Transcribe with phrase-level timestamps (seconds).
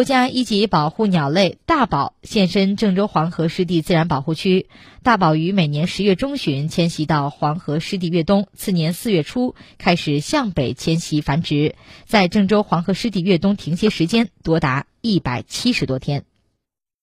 [0.00, 4.70] 国家一级保护鸟类大宝现身郑州黄河湿地自然保护区。
[5.02, 11.74] 大宝于每年十月中旬迁徙到黄河湿地越冬，次年四月初开始向北迁徙繁殖，
[12.06, 16.24] 在郑州黄河湿地越冬停歇时间多达一百七十多天。